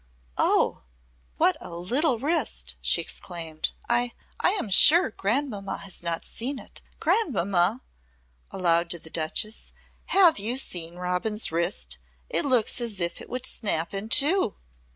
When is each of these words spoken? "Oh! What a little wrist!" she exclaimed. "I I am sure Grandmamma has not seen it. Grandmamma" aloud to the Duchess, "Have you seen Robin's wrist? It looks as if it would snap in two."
"Oh! 0.39 0.81
What 1.37 1.57
a 1.61 1.69
little 1.75 2.17
wrist!" 2.17 2.75
she 2.81 3.01
exclaimed. 3.01 3.69
"I 3.87 4.13
I 4.39 4.49
am 4.53 4.67
sure 4.71 5.11
Grandmamma 5.11 5.77
has 5.77 6.01
not 6.01 6.25
seen 6.25 6.57
it. 6.57 6.81
Grandmamma" 6.99 7.83
aloud 8.49 8.89
to 8.89 8.97
the 8.97 9.11
Duchess, 9.11 9.71
"Have 10.07 10.39
you 10.39 10.57
seen 10.57 10.95
Robin's 10.95 11.51
wrist? 11.51 11.99
It 12.31 12.45
looks 12.45 12.81
as 12.81 12.99
if 12.99 13.21
it 13.21 13.29
would 13.29 13.45
snap 13.45 13.93
in 13.93 14.09
two." 14.09 14.55